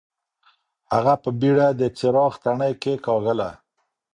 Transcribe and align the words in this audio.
هغه 0.93 1.13
په 1.23 1.29
بېړه 1.39 1.67
د 1.79 1.81
څراغ 1.97 2.33
تڼۍ 2.43 2.71
کېکاږله. 2.83 3.49